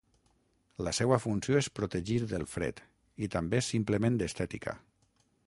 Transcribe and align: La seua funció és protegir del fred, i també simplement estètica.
La 0.87 0.93
seua 0.99 1.19
funció 1.25 1.59
és 1.59 1.69
protegir 1.81 2.17
del 2.33 2.47
fred, 2.55 2.81
i 3.27 3.31
també 3.37 3.61
simplement 3.69 4.19
estètica. 4.31 4.77